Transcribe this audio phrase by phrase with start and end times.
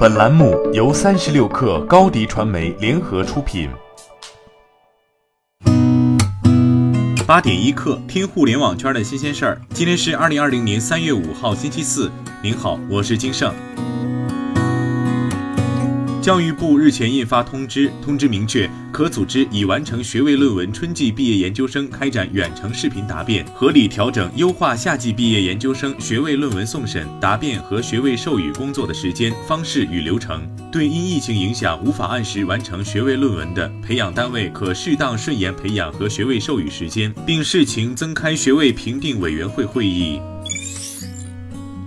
[0.00, 3.68] 本栏目由三十六氪高低传媒联合出品。
[7.26, 9.60] 八点一刻，听互联网圈的新鲜事儿。
[9.74, 12.10] 今天是二零二零年三月五号，星期四。
[12.42, 13.52] 您好，我是金盛。
[16.22, 30.46] 教育部日前印发通知，通知明确，可组织已完成学位论文春季毕业研究生开展远程视频答辩，合理调整优化夏季毕业研究生学位论文送审、答辩和学位授予工作的时间、方式与流程。
[30.70, 40.20] 对因疫情影响无法按时完成学位论文的，培养单位可适当顺延培养和学位授予时间，并视情增开学位评定委员会会议。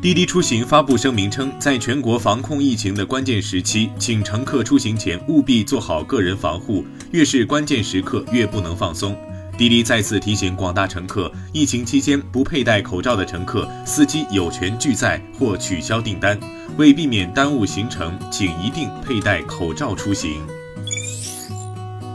[0.03, 9.15] 滴滴出行发布声明称，在全国防控疫情的关键时期，请乘客出行前务必做好个人防护，越是关键时刻越不能放松。
[9.57, 16.37] 滴滴再次提醒广大乘客，疫情期间不佩戴口罩的乘客，司机有权拒载或取消订单。
[16.75, 20.41] 为避免耽误行程，请一定佩戴口罩出行。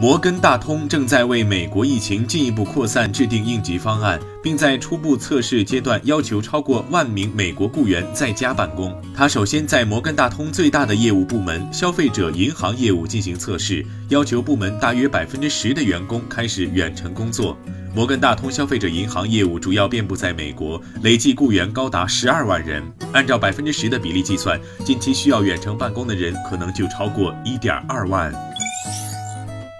[0.00, 8.96] 摩根大通正在为美国疫情进一步扩散制定应急方案，并在初步测试阶段要求超过万名美国雇员在家办公。
[9.12, 17.58] 他首先在摩根大通最大的业务部门——消费者银行业务进行测试，要求部门大约百分之十的员工开始远程工作。
[17.92, 22.80] 摩根大通消费者银行业务主要遍布在美国，累计雇员高达十二万人。
[23.12, 28.32] 按照百分之十的比例计算，近期需要远程办公的人可能就超过一点二万。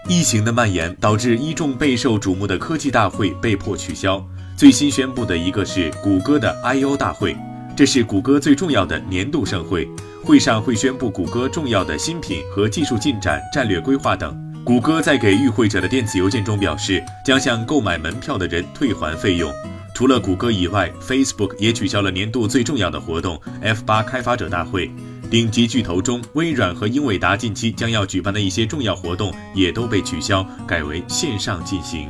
[0.09, 4.25] 疫情的蔓延导致一众备受瞩目的科技大会被迫取消。
[4.57, 7.37] 最新宣布的一个是谷歌的 I/O 大会，
[7.77, 9.87] 这是谷歌最重要的年度盛会。
[10.25, 14.35] 会上会宣布谷歌重要的新品和技术进展、战略规划等。
[14.65, 19.53] 谷歌在给与会者的电子邮件中表示，将向购买门票的人退还费用。
[19.95, 24.91] 除了谷歌以外，Facebook 也取消了年度最重要的活动 F8 开发者大会。
[25.31, 32.09] 顶级巨头中，微软和英伟达近期将要举办的一些重要活动也都被取消，改为线上进行。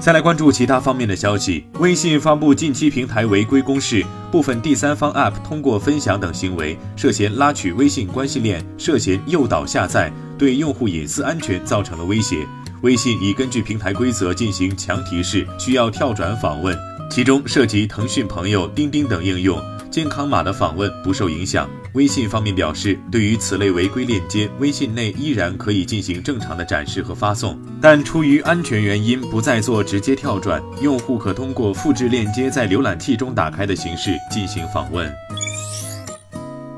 [0.00, 12.46] 再来关注其他方面的消息，微信发布近期平台违规公示，部分第三方 App 通过分享等行为涉嫌拉取微信关系链，涉嫌诱导下载，对用户隐私安全造成了威胁。
[12.82, 16.76] 微信已根据平台规则进行强提示，需要跳转访问，
[17.10, 19.60] 其中涉及腾讯朋友、钉钉等应用。
[19.90, 21.68] 健康码的访问不受影响。
[21.94, 30.62] 微信方面表示，对于此类违规链接，微信内依然可以进行正常的展示和发送，但出于安全原因，不再做直接跳转。
[30.82, 35.10] 用户可通过复制链接在浏览器中打开的形式进行访问。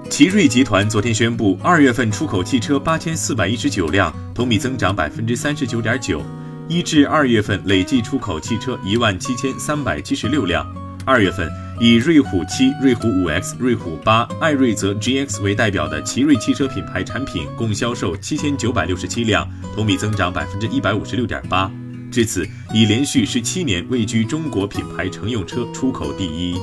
[0.08, 6.22] 奇瑞集团昨天宣布，二月份出口汽车八千四百一十九辆，同比增长百分之三十九点九，
[6.70, 10.64] 一至二月份累计出口汽车一万七千三百七十六辆。
[11.04, 11.50] 二月份。
[11.82, 21.72] 以瑞虎七、瑞虎五 X、瑞虎八、艾瑞泽 GX 为代表的奇瑞汽车品牌产品共销售七千九百六十七辆，同比增长百分之一百五十六点八。
[22.12, 26.54] 至此，已连续十七年位居中国品牌乘用车出口第一。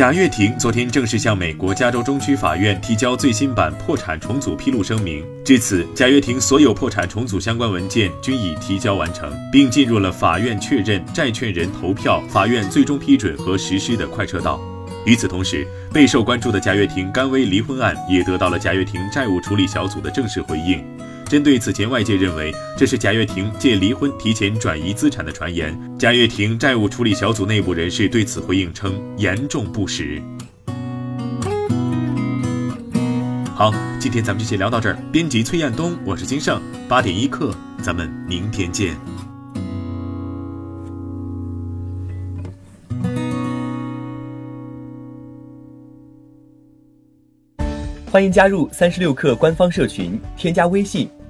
[0.00, 5.22] 贾跃亭昨天正式向美国加州中区法院提交最新版破产重组披露声明。
[5.44, 14.58] 至此，贾跃亭所有破产重组相关文件均已提交完成，并进入了法院确认、债权人投票、法院最终批准和实施的快车道。
[15.04, 20.82] 与此同时，备受关注的贾跃亭甘薇离婚案也得到了贾跃亭债务处理小组的正式回应。
[21.30, 30.20] 针对此前外界认为这是贾跃亭借离婚提前转移资产的传言，贾跃亭债务处理小组内部人士对此回应称严重不实。
[33.54, 34.98] 好，今天咱们就先聊到这儿。
[35.12, 38.96] 编辑崔彦东，我是金盛，八点一刻，咱们明天见。
[48.10, 51.08] 欢迎加入三十六氪官方社群，添加微信。